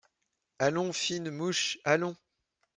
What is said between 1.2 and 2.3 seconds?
mouche… allons!…